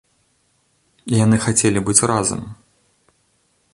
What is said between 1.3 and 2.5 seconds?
хацелі быць разам.